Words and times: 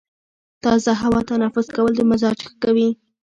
تازه 0.63 0.91
هوا 1.01 1.21
تنفس 1.31 1.67
کول 1.75 1.91
د 1.95 2.01
مزاج 2.09 2.37
ښه 2.45 2.53
کوي. 2.63 2.89